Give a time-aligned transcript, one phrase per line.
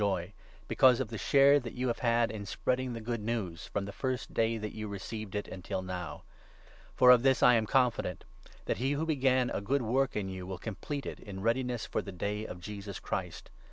[0.01, 0.31] jov—
[0.67, 3.85] because of the share that you have had in 5 spreading the Good News, from
[3.85, 6.23] the first day that you received it until now.
[6.95, 8.23] For of this I am confident,
[8.65, 11.85] that he who began a 6 good work in you will complete it in readiness
[11.85, 13.51] for the Day of Jesus Christ.